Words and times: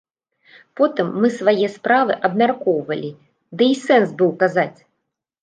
Потым 0.79 1.07
мы 1.25 1.29
свае 1.39 1.67
справы 1.73 2.13
абмяркоўвалі, 2.31 3.13
ды 3.61 3.69
й 3.75 3.79
сэнс 3.85 4.09
быў 4.25 4.35
казаць? 4.43 4.79